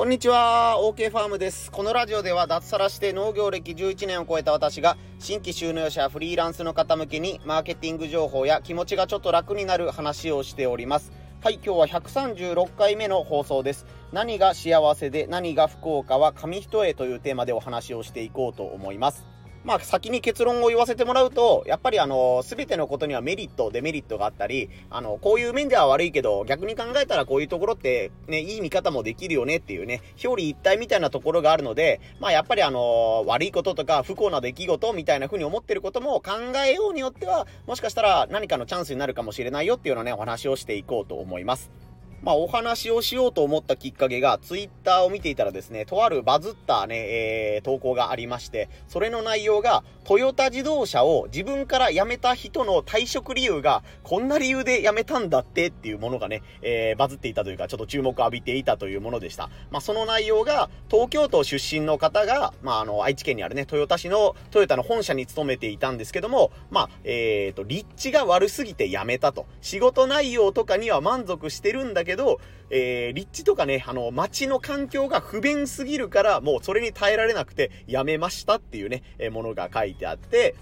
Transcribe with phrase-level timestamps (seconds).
[0.00, 1.70] こんにちは、OK ファームです。
[1.70, 11.12] このラジオでは脱サラして農業歴11年を超えた私が新規収納者フリーランスの方向けにマーケティング情報や気持ちがちょっと楽になる話をしております。
[11.42, 13.84] はい、今日は136回目の放送です。
[14.10, 19.26] 何が幸せで何が不幸かは紙一重というテーマでお話をしていこうと思います。
[19.62, 36.32] まあ、先に結論を言わせてもらうと、やっぱりあの、すべてのことにはメリット、デメリットがあったり、あの、こういう面では悪いけど、逆に考えたらこういうところって、ね、いい見方もできるよねっていうね、表裏一体みたいなところがあるので、まあ、やっぱりあの、悪いこととか不幸な出来事みたいな風に思ってることも考
[36.66, 41.89] えようによっては、もしかしたら何かのチャンスになるかもしれないよっていうのね、お話をしていこうと思います。
[42.22, 59.50] まあ、お話をしようと思ったきっかけが、ツイッターを見ていたらですね、とあるバズったね、えー、投稿がありまして、それの内容が、トヨタ自動車を自分から辞めた人の退職理由が、こんな理由で辞めたんだってっていうものがね、えー、バズっていたというか、ちょっと注目を浴びていたというものでした。
[59.70, 69.46] まあ、その内容が、東京都出身の方が、まあ、あの、愛知県にあるね、豊田市のトヨタの本社に勤めていたんですけども、まあ、えっ、ー、と、立地が悪すぎて辞めたと。
[69.60, 80.54] 仕事内容とかには満足してるんだけど、けどえー、立地とかね、あの、街の環境が不便すぎるから、もうそれに耐えられなくてやめましたっていうね、え、ものが書いてあって、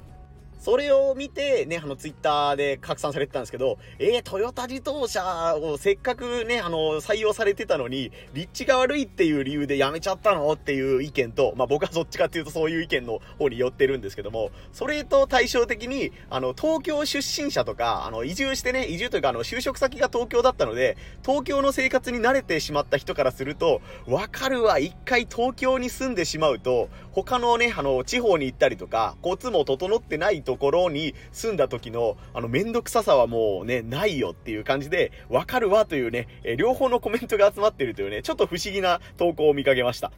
[0.59, 40.11] それを見て、ね、あの、ツイッターで拡散されてたんですけど、えー、トヨタ自動車をせっかくね、あの、採用されてたのに、立地が悪いっていう理由で辞めちゃったのっていう意見と、まあ、僕はそっちかっていうとそういう意見の方に寄ってるんですけども、それと対照的に、あの、東京出身者とか、あの、移住してね、移住というか、あの、就職先が東京だったので、東京の生活に慣れてしまった人からすると、わかるわ、一回東京に住んでしまうと、他のね、あの、地方に行ったりとか、交通も整ってないとところに住んだ時の、あの、めんどくささはもうね、ないよっていう感じで、わかるわというね、え両方のコメントが集まってるというね、ちょっと不思議な投稿を見かけました。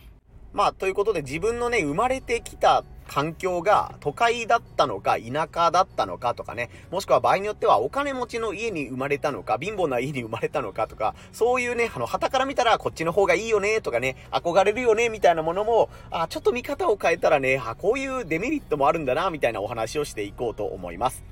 [0.52, 21.24] まあ、ということで自分のね、生まれてきた環境が都会だったのか、田舎だったのかとかね、もしくは場合によってはお金持ちの家に生まれたのか、貧乏な家に生まれたのかとか、そういうね、あの、旗から見たらこっちの方がいいよねとかね、憧れるよねみたいなものも、あ、ちょっと見方を変えたらね、あ、こういうデメリットもあるんだな、みたいなお話をしていこうと思います。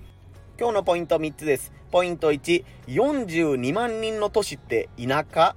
[0.58, 1.72] 今日のポイント3つです。
[1.92, 5.54] ポイント1、42万人の都市って田舎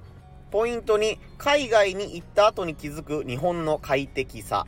[0.52, 4.68] ポイント2、海外に行った後に気づく日本の快適さ。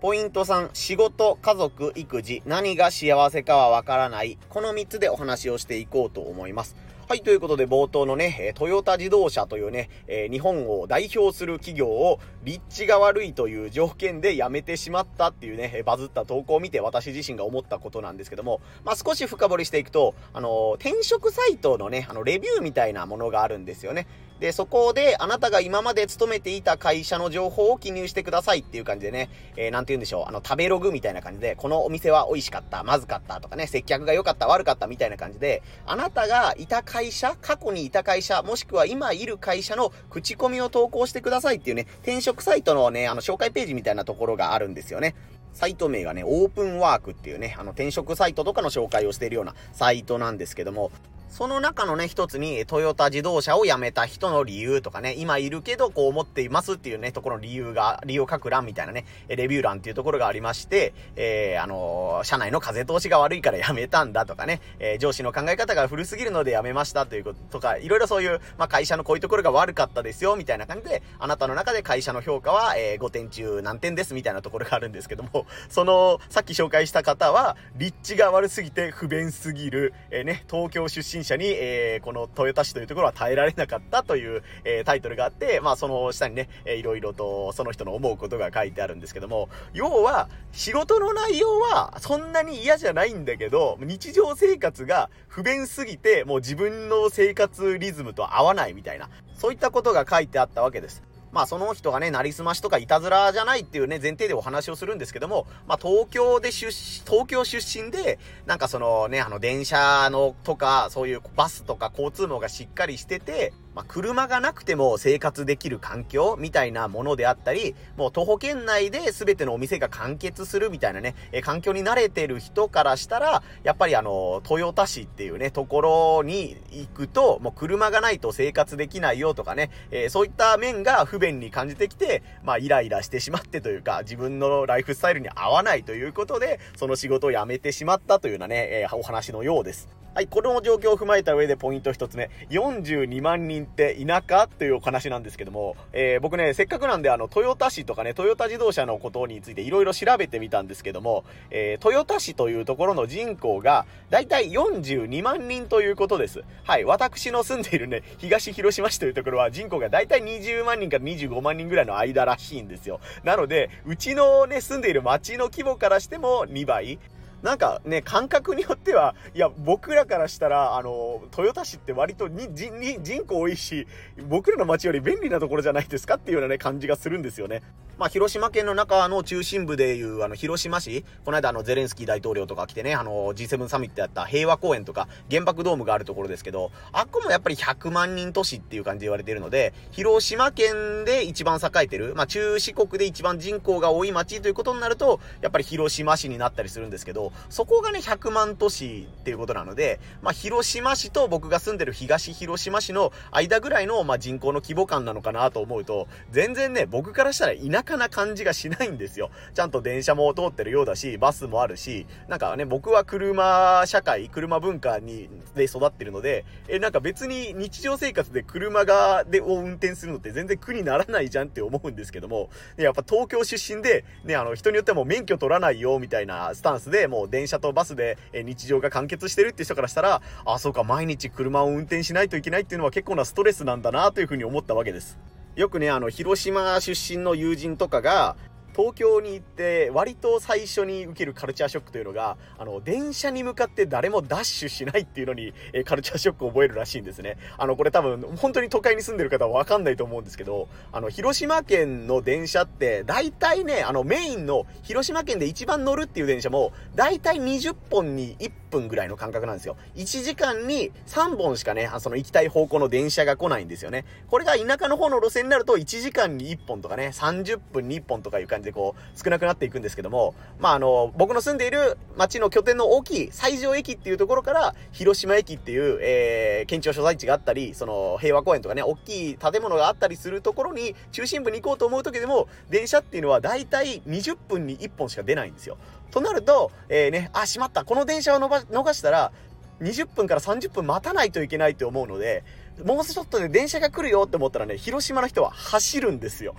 [0.00, 4.38] ポイント3、仕事、家族、育児、何が幸せかはわからない。
[4.48, 6.74] この3つでお話をしていこうと思います。
[7.06, 24.06] はい、ということで冒頭のね、トヨタ自動車というね、え、日本を代表する企業を立地が悪いという条件で辞めてしまったっていうね、バズった投稿を見て私自身が思ったことなんですけども、まあ、少し深掘りしていくと、あの、転職サイトのね、あの、レビューみたいなものがあるんですよね。
[24.40, 45.14] で、そこで、あなたが今まで勤めていた会社の情報を記入してくださいっていう感じでね、えー、なんて言うんでしょう、あの、食べログみたいな感じで、このお店は美味しかった、まずかったとかね、接客が良かった、悪かったみたいな感じで、あなたがいた会社、過去にいた会社、もしくは今いる会社の口コミを投稿してくださいっていうね、転職サイトのね、あの、紹介ページみたいなところがあるんですよね。
[45.52, 50.90] サイト名がね、オープンワークっていうね、あの転職サイトとかの紹介をしているようなサイトなんですけども、
[51.30, 101.02] その中のね、一つに、トヨタ自動車を辞めた人の理由とかね、今いるけどこう思っていますっていうね、ところの理由が、理由を書く欄みたいなね、レビュー欄っていうところがありまして、えー、あのー、社内の風通しが悪いから辞めたんだとかね、えー、上司の考え方が古すぎるので辞めましたということとか、いろいろそういう、まあ、会社のこういうところが悪かったですよ、みたいな感じで、あなたの中で会社の評価は、えー、5点中何点ですみたいなところがあるんですけども、 その、さっき紹介した方は、立地が悪すぎて不便すぎる、えー、ね、東京出身者に、えーこの豊田市というところは耐えられなかったという、えー、タイトルがあって、まあその下にね、えー、いろいろとその人の思うことが書いてあるんですけども、要は仕事の内容はそんなに嫌じゃないんだけど、日常生活が不便すぎて、もう自分の生活リズムと合わないみたいな、そういったことが書いてあったわけです。
[101.32, 106.70] まあその人がね、なりすましとかいたずらじゃないっていうね、前提でお話をするんですけども、まあ東京で出、
[107.06, 139.99] 東京出身で、なんかそのね、あの電車のとか、そういうバスとか交通網がしっかりしてて、まあ、車がなくても生活できる環境みたいなものであったり、もう徒歩圏内で全てのお店が完結するみたいなね、え環境に慣れてる人からしたら、やっぱりあの、豊田市っていうね、ところに行くと、もう車がないと生活できないよとかね、えー、そういった面が不便に感じてきて、まあ、イライラしてしまってというか、自分のライフスタイルに合わないということで、その仕事を辞めてしまったというようなね、えー、お話のようです。
[140.12, 142.30] はい、この状況を踏まえた上でポイント一つ目。
[142.50, 144.48] 42万人って田舎？
[144.48, 156.42] というお話なんですけども、えー、僕ね、せっかくなんであの、トヨタ市とかね、トヨタ自動車のことについていろいろ調べてみたんですけども、えー、トヨタ市というところの人口が、だいたい42万人ということです。
[156.64, 162.98] はい、私の住んでいるね、東広島市というところは人口がだいたい20万人から25万人ぐらいの間らしいんですよ。
[163.22, 166.98] なので、うちのね、住んでいる町の規模からしても2倍。
[167.42, 173.86] なんかね、感覚によっては、いや、僕らからしたら、あの、豊田市って割とに人人口多いし、
[174.28, 177.62] 僕らの街より便利なところじゃないですかっていうようなね、感じがするんですよね。
[178.00, 209.30] まあ、広島県の中の中心部でいう、あの、広島市、この間あの、ゼレンスキー大統領とか来てね、あの、G7 サミットやった平和公園とか、原爆ドームがあるところですけど、あっこもやっぱり100万人都市っていう感じで言われているので、広島県で一番栄えてる、まあ、中四国で一番人口が多い町ということになると、やっぱり広島市になったりするんですけど、そこがね、100万都市っていうことなので、まあ、広島市と僕が住んでる東広島市の間ぐらいの、まあ、人口の規模感なのかなと思うと、全然ね、僕からしたら田舎な感じがしないんですよ。
[209.54, 235.18] ちゃんと電車も通ってるようだし、バスもあるし、なんかね、僕は車社会、車文化に、で育ってるので、え、なんか別に日常生活で車が、で、を運転するのって全然苦にならないじゃんって思うんですけども、やっぱ東京出身で、ね、あの、人によっても免許取らないよ、みたいなスタンスで、も電車とバスで、日常が完結してるって人からしたら、あ、そうか、毎日車を運転しないといけないっていうのは結構なストレスなんだなというふうに思ったわけです。
[235.56, 238.36] よくね、あの、広島出身の友人とかが、
[238.74, 247.36] 東京に行って割と最初に受けるカルチャーショックというのが、あの、電車に向かって誰もダッシュしないっていうのに、えカルチャーショックを覚えるらしいんですね。
[247.58, 259.76] あの、これ多分、本当に都会に住んでる方は分かんないと思うんですけど、あの、広島県の電車って、大体ね、あの、メインの広島県で一番乗るっていう電車も、大体20本に1分ぐらいの間隔なんですよ。
[259.96, 264.04] 1時間に3本しかね、その行きたい方向の電車が来ないんですよね。
[264.28, 285.78] これが田舎の方の路線になると1時間に1本とかね、30分に1本とかいう感じでこう、少なくなっていくんですけども、まあ、あの、僕の住んでいる町の拠点の大きい西条駅っていうところから、広島駅っていう、えー、県庁所在地があったり、その、平和公園とかね、大きい建物があったりするところに、中心部に行こうと思う時でも、電車っていうのは大体20分に1本しか出ないんですよ。
[286.10, 287.84] となると、えー、ね、あ、しまった。
[287.84, 289.32] この電車を逃したら、
[289.80, 292.44] 20分から30分待たないといけないと思うので、
[292.84, 296.54] もうちょっとで電車が来るよって思ったらね、広島の人は走るんですよ。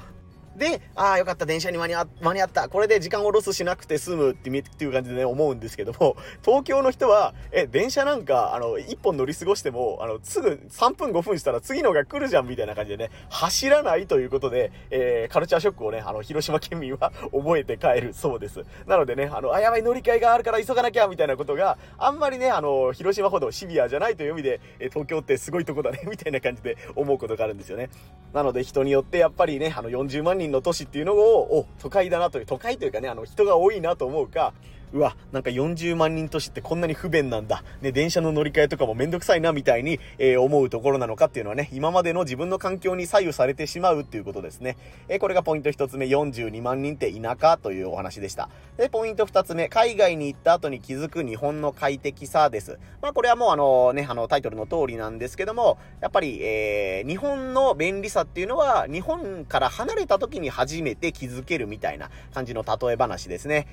[0.55, 2.69] で、ああ、よかった、電車に間に合った。
[2.69, 18.65] これで時間をロスしなくて済むってっていう感じでね、思うんですけども、 東京の人は、え、電車なんか、あの、一本乗り過ごしても、あの、すぐ3分5分したら次のが来るじゃんみたいな感じでね、走らないということで、えー、カルチャーショックをね、あの、広島県民は 覚えて帰るそうです。
[18.87, 27.89] なのでね、あの、あ、やばい乗り換えがあるから急がなきゃみたいなことがあんまりね、あの、広島ほどシビアじゃないという意味で、え東京ってすごいとこだね、みたいな感じで思うことがあるんですよね。
[28.33, 34.53] なので人によってやっぱりね、あの、40万人の都市っていうのを、お、都会だなという、都会というかね、あの、人が多いなと思うか、
[34.93, 37.63] うわ、なんか40万人都市ってこんなに不便なんだ。
[37.81, 44.75] ね、電車の乗り換えとかもめんどくさいなみたいに、えー、思うところなのかっていうのはね、今までの自分の環境に左右されてしまうっていうことですね。
[45.07, 48.49] えー、これがポイント一つ目、42万人って田舎というお話でした。
[48.75, 52.77] で、ポイント二つ目、海外に行った後に気づく日本の快適さです。
[53.01, 63.67] まあこれはもうあのね、あのタイトルの通りなんですけども、やっぱり、えー、日本の便利さっていうのは、日本から離れた時に初めて気づけるみたいな感じの例え話ですね。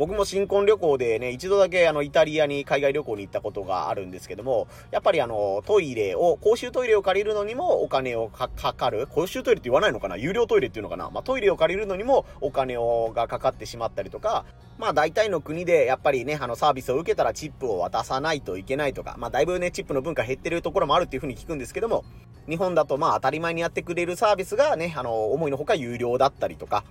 [0.00, 9.06] 僕も新婚旅行でね、一度だけあの、イタリアに海外旅行に行ったことがあるんですけども、やっぱりあの、トイレを、公衆トイレを借りるのにもお金をかかる？
[9.08, 10.16] 公衆トイレって言わないのかな？
[10.16, 11.10] 有料トイレっていうのかな？
[11.10, 14.46] まあ、トイレを借りるのにもお金をがかかってしまったりとか、
[14.78, 22.06] まあ大体の国でやっぱりね、あのサービスを受けたらチップを渡さないといけないとか、まあだいぶね、チップの文化減ってるところもあるっていうふうに聞くんですけども、
[22.48, 26.84] 日本だとまあ当たり前にやってくれるサービスがね、あの、思いのほか有料だったりとか、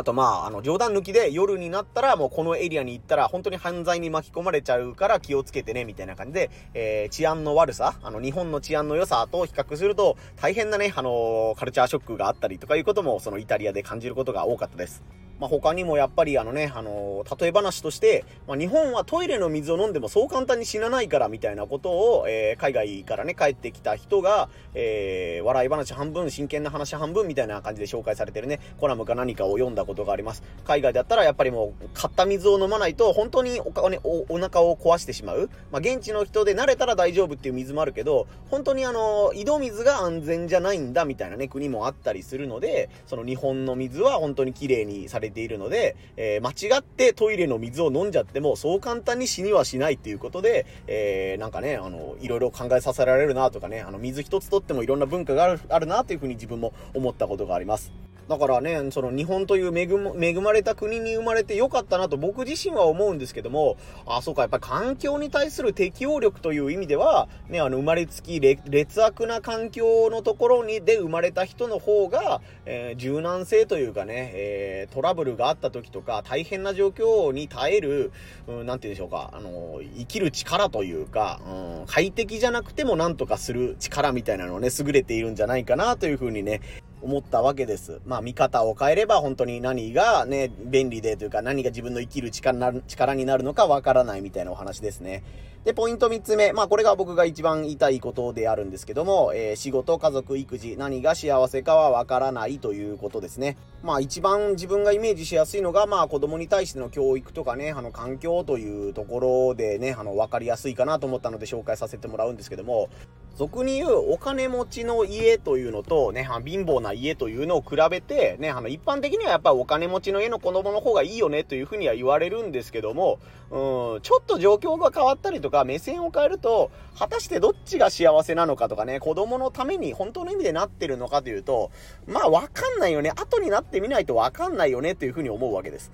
[0.00, 15.02] あとまあ、あの、冗談抜きで夜になったらもうこのエリアに行ったら本当に犯罪に巻き込まれちゃうから気をつけてね、みたいな感じで、えー、治安の悪さ、あの、日本の治安の良さと比較すると大変なね、あのー、カルチャーショックがあったりとかいうこともそのイタリアで感じることが多かったです。
[15.40, 30.42] まあ、他にもやっぱりあのね、あのー、例え話として、まあ、日本はトイレの水を飲んでもそう簡単に死なないからみたいなことを、えー、海外からね、帰ってきた人が、えー、笑い話半分、真剣な話半分みたいな感じで紹介されてるね、コラムか何かを読んだことがあります。
[30.66, 35.48] 海外だったらやっぱりもう、買った水を飲まないと本当にお金、お、お腹を壊してしまう。
[35.72, 57.92] まあ、現地の人で慣れたら大丈夫っていう水もあるけど、本当にあの、井戸水が安全じゃないんだみたいなね、国もあったりするので、その日本の水は本当に綺麗にされてれているので、えー、間違ってトイレの水を飲んじゃっても、そう簡単に死にはしないっていうことで、えー、なんかね、あの、いろいろ考えさせられるなとかね、あの、水一つとってもいろんな文化がある、あるなというふうに自分も思ったことがあります。
[58.30, 59.88] だからね、その日本という恵
[60.24, 78.12] 恵まれた国に生まれてよかったなと僕自身は思うんですけども、あ、そうか、やっぱり環境に対する適応力という意味では、ね、あの、生まれつき劣悪な環境のところにで生まれた人の方が、えー、柔軟性というかね、えー、トラブルがあった時とか、大変な状況に耐える、
[78.46, 86.60] うん、なんて言うんでしょうか、あの、生きる力というか、うん、快適じゃなくてもなんとかする力みたいなのをね、優れているんじゃないかなというふうにね、
[87.02, 88.00] 思ったわけです。
[88.06, 95.22] まあ見方を変えれば本当に何がね、便利でというか何が自分の生きる力になる力になるのかわからないみたいなお話ですね。
[95.64, 96.54] で、ポイント3つ目。
[96.54, 103.58] まあこれが僕が一番言いたいことであるんですけども、えー、仕事、家族、育児、何が幸せかはわからないということですね。
[103.82, 112.88] まあ一番自分がイメージしやすいのが、まあ子供に対しての教育とかね、あの環境というところでね、あの分かりやすいかなと思ったので紹介させてもらうんですけども、
[113.36, 123.18] 俗に言うお金持ちの家というのとね、貧乏な家というのを比べて、ね、あの一般的にはやっぱお金持ちの家の子供の方がいいよねというふうには言われるんですけども、
[123.50, 131.70] うん、ちょっと状況が変わったりとか目線を変えると、果たしてどっちが幸せなのかとかね、子供のために本当の意味でなってるのかというと、
[132.06, 133.10] まあわかんないよね。
[133.10, 135.90] 後になってみないとわかんないよねというふうに思うわけです。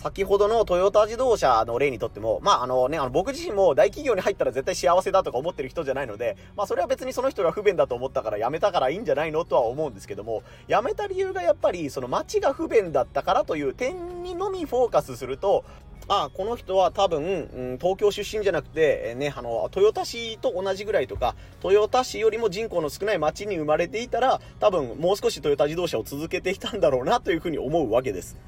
[0.00, 15.66] 先ほどのトヨタ自動車の例にとっても、まああのね、あの僕自身も大企業に入ったら絶対幸せだとか思ってる人じゃないので、まあそれは別にその人が不便だと思ったから辞めたからいいんじゃないのとは思うんですけども、辞めた理由がやっぱりその街が不便だったからという点にのみフォーカスすると、
[16.08, 17.26] あこの人は多分、う
[17.74, 28.38] ん、東京出身じゃなくて、えね、あの、豊田市と同じぐらいとか、豊田市よりも人口の少ない町に生まれていたら、多分もう少しトヨタ自動車を続けていたんだろうなというふうに思うわけです。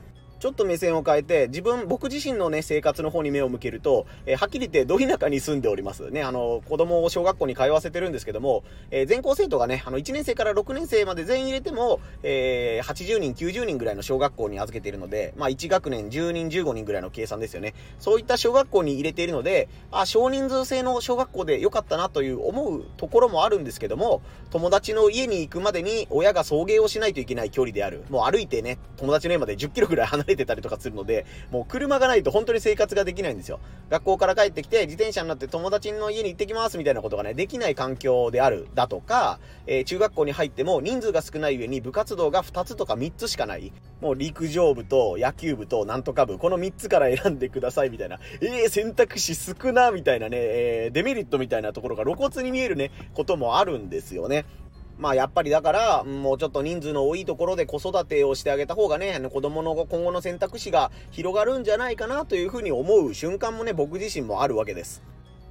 [0.42, 6.10] ちょっと目線を変えて、自分、僕自身のね、生活の方に目を向けると、えー、はっきり言って、ど田舎に住んでおります。
[6.10, 17.74] ね、あの、子供を小学校に通わせてるんですけども、えー、全校生徒がね、あの、1年生から6年生まで全員入れても、えー、80人、90人ぐらいの小学校に預けているので、まあ、1学年10人、15人ぐらいの計算ですよね。
[18.00, 28.02] そういった小学校に入れているので、あ、少人数制の小学校で良かったなという思うところもあるんですけども、友達の家に行くまでに親が送迎をしないといけない距離である。
[28.10, 33.60] もう歩いてね、友達の家まで10キロぐらい離れてたりとかするの、で、もう車がないと本当に生活ができないんですよ。
[33.90, 43.72] 学校から帰ってきて、自転車になって友達の家に行ってきますみたいなことがね、できない環境である、だとか、えー、中学校に入っても人数が少ない上に部活動が2つとか3つしかない。
[44.00, 48.18] もう陸上部と野球部となんとか部、この3つから選んでくださいみたいな。
[48.40, 54.44] えー、選択肢少なみたいなね、えー、デメリットみたいなところが露骨に見えるね、こともあるんですよね。
[55.02, 65.02] まあやっぱりだから、もうちょっと人数の多いところで子育てをしてあげた方がね、子供の今後の選択肢が広がるんじゃないかなというふうに思う瞬間もね、僕自身もあるわけです。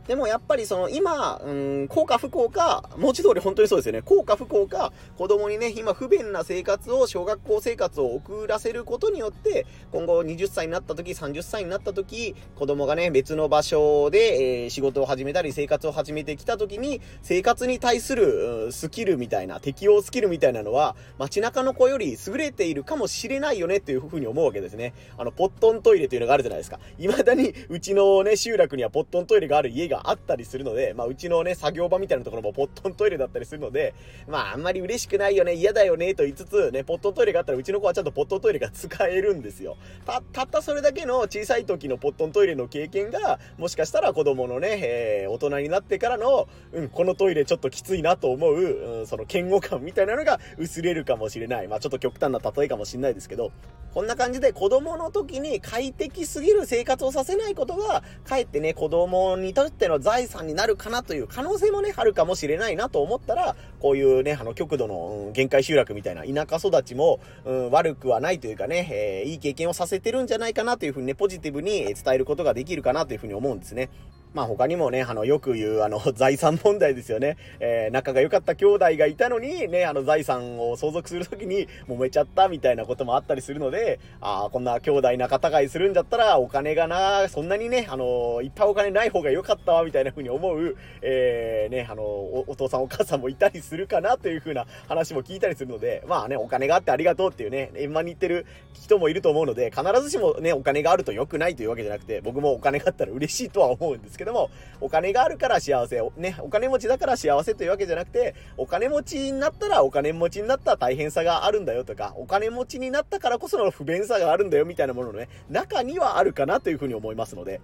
[0.08, 4.02] でもやっぱりその今、うん、幸か不幸か、文字通り本当にそうですよね。
[4.02, 24.94] 幸か不幸か、子供にね、今不便な生活を、小学校生活を送らせることによって、今後20歳になった時、30歳になった時、子供がね、別の場所で、えー、仕事を始めたり、生活を始めてきた時に、生活に対する、スキルみたいな、適応スキルみたいなのは、街中の子より優れているかもしれないよねっていうふうに思うわけですね。
[25.18, 26.80] あの、ポットントイレというのがあるじゃないですか。
[26.98, 33.94] 未だに、うちのね、集落にはポットントイレがある家があったりするので、まあ、うちのね、作業場みたいなところもポットントイレだったりするので、
[34.28, 39.78] まあ、あんまり嬉しくないよね、嫌だよね、と言いつつ、ね、ポットントイレがあったらうちの子はちゃんとポットントイレが使えるんですよ。
[40.06, 51.68] た、たったそれだけの小さい時のポットントイレの経験が、もしかしたら子供のね、えー、大人になってからの、うん、このトイレちょっときついなと思う、うん、その嫌悪感みたいなのが薄れるかもしれない。
[51.68, 53.52] まあ、ちょっと極端な例えかもしれないですけど、
[53.94, 73.90] こんな感じで子供の時に快適すぎる生活をさせないことが、かえってね、子供にとっての財産になるかなという可能性もね、あるかもしれないなと思ったら、こういうね、あの、極度の、うん、限界集落みたいな田舎育ちも、うん、悪くはないというかね、えー、いい経験をさせてるんじゃないかなというふうにね、ポジティブに伝えることができるかなというふうに思うんですね。
[74.34, 77.38] まあ他にもね、あの、よく言う、あの、 財産問題ですよね。
[77.60, 117.60] えー、仲が良かった兄弟がいたのに、ね、あの、財産を相続するときに揉めちゃったみたいなこともあったりするので、ああ、こんな兄弟仲違いするんだったら、お金がな、そんなにね、あの、いっぱいお金ない方が良かったわ、みたいな風に思う、えー、ね、あのお、お父さんお母さんもいたりするかなという風な話も聞いたりするので、まあね、お金があってありがとうっていうね、円満に言ってる人もいると思うので、必ずしもね、お金があると良くないというわけじゃなくて、僕もお金があったら嬉しいとは思うんですけど、けども、お金があるから幸せ、ね、お金持ちだから幸せというわけじゃなくて、お金持ちになったらお金持ちになった大変さがあるんだよとか、お金持ちになったからこその不便さがあるんだよみたいなもののね、中にはあるかなというふうに思いますので、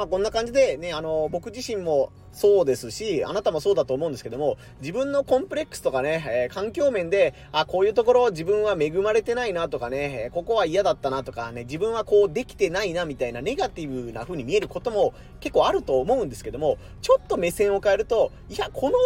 [0.00, 18.96] まあこんな感じでね、あの、僕自身もそうですし、あなたもそうだと思うんですけども、自分のコンプレックスとかね、えー、環境面で、あ、こういうところ自分は恵まれてないなとかね、えここは嫌だったなとかね、自分はこうできてないなみたいなネガティブな風に見えることも結構あると思うんですけども、ちょっと目線を変えると、いや、この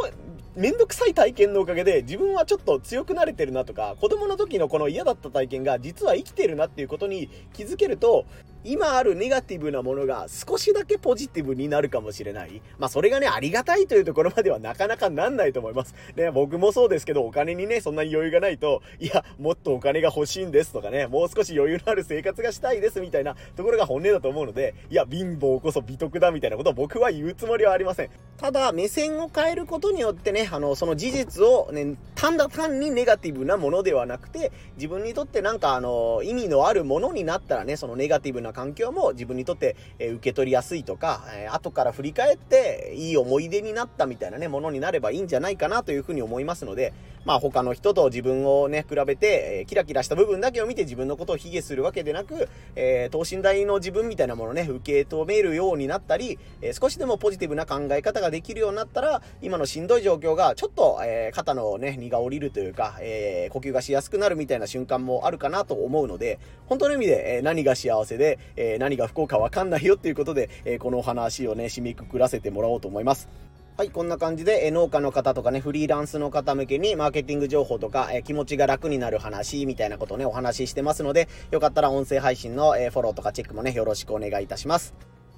[0.55, 8.27] めんどくさい体験のおかげで自分はちょっと強くなれてるなとか、子供の時のこの嫌だった体験が実は生きてるなっていうことに気づけると、
[8.67, 12.63] 今あるネガティブなものが少しだけポジティブになるかもしれない。
[12.79, 15.95] まあそれがね、ありがたいというところまではなかなかなんないと思います。
[16.17, 28.11] ね、僕もそうですけど、お金にね、そんなに余裕がないと、いや、もっとお金が欲しいんですとかね、もう少し余裕のある生活がしたいですみたいなところが本音だと思うので、いや、貧乏こそ美徳だみたいなことを僕は言うつもりはありません。
[28.39, 46.95] ただ、目線を変えることによってね、あの、その事実をね、単だ単にネガティブなものではなくて、自分にとってなんかあの、意味のあるものになったらね、そのネガティブな環境も自分にとって、え受け取りやすいとか、え後から振り返っていい思い出になったみたいなね、ものになればいいんじゃないかなというふうに思いますので、
[47.25, 73.29] まあ他の人と自分をね、比べて、えキラキラした部分だけを見て自分のことを卑下するわけでなく、えー、等身大の自分みたいなものをね、受け止めるようになったり、えー、少しでもポジティブな考え方ができるようになったら、今のしんどい状況がちょっと、えー、肩のね、荷が下りるというか、え呼吸がしやすくなるみたいな瞬間もあるかなと思うので、本当の意味で、え何が幸せで、え何が不幸かわかんないよっていうことで、えこのお話をね、締めくくらせてもらおうと思います。
[73.77, 84.95] はい、こんな感じで、え農家の方とかね、フリーランスの方向けにマーケティング情報とか、え気持ちが楽になる話みたいなことをね、お話ししてますので、よかったら音声配信の、えフォローとかチェックもね、よろしくお願いいたします。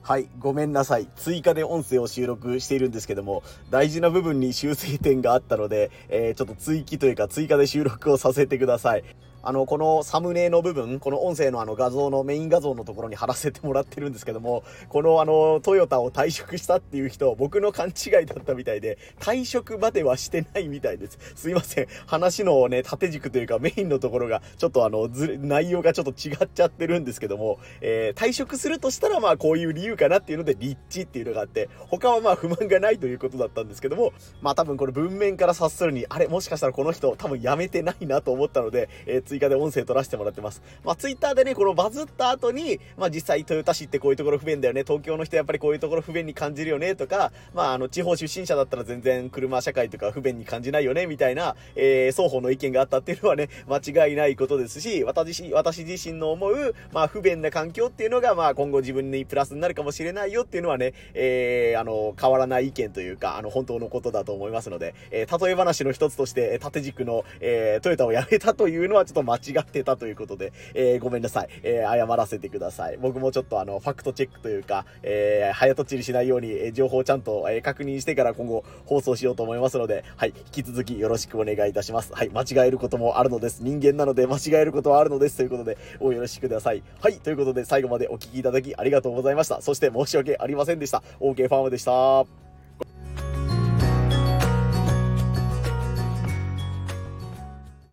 [0.07, 1.09] はい、ごめんなさい。
[1.17, 9.05] 追加で音声を収録しているんですけども、大事な部分に修正点があったので、えー、ちょっと追記というか追加で収録をさせてください。
[9.43, 21.19] あの、このサムネの部分、この音声のあの画像のメイン画像のところに貼らせてもらってるんですけども、このあの、トヨタを退職したっていう人、僕の勘違いだったみたいで、退職まではしてないみたいです。
[21.35, 21.87] すいません。
[22.07, 40.63] 話のね、縦軸というかメインのところが、ちょっとあの、ず、内容がちょっと違っちゃってるんですけども、えー、退職するとしたらまあこういう理由かなっていうので、立地っていうのがあって、他はまあ不満がないということだったんですけども、まあ多分これ文面から察するに、あれ、もしかしたらこの人多分辞めてないなと思ったので、えー、追加で音声取らせてもらってます。
[40.85, 71.49] まあ、ツイッターでね、このバズった後に、まあ、実際豊田市ってこういうところ不便だよね、東京の人やっぱりこういうところ不便に感じるよね、とか、まあ、あの、地方出身者だったら全然車社会とか不便に感じないよね、みたいな、えー、双方の意見があったっていうのはね、間違いないことですし、私、私自身の思う、まあ、不便な環境っていうのが、まあ、今後自分にプラスになるかもしれないよっていうのはね、えー、あの、変わらない意見というか、あの、本当のことだと思いますので、えー、例え話の一つとして、縦軸の、えー、トヨタをやめたというのはちょっとと間違ってたということで、えー、ごめんなさい。
[71.63, 72.99] えー、謝らせてください。
[72.99, 82.13] 僕もちょっとあの、ファクトチェックというか、えー、早とちりしないように、え情報をちゃんと、え確認してから今後放送しようと思いますので、はい、引き続きよろしくお願いいたします。
[82.15, 83.63] はい、間違えることもあるのです。
[83.63, 85.37] 人間なので間違えることはあるのです。
[85.37, 86.83] ということで、およろしくください。
[87.01, 89.61] はい、ということで最後までお聴きいただきありがとうございました。
[89.61, 91.03] そして申し訳ありませんでした。
[91.21, 92.46] OK ファームでした。